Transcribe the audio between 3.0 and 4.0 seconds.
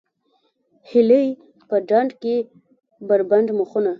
بربنډ مخونه